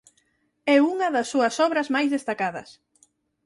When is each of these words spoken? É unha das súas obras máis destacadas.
É 0.75 0.77
unha 0.93 1.07
das 1.15 1.27
súas 1.33 1.55
obras 1.67 1.87
máis 1.95 2.09
destacadas. 2.15 2.69